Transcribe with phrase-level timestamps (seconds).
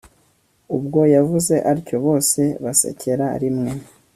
[0.75, 3.71] ubwo yavuze atyo, bose basekera rimwe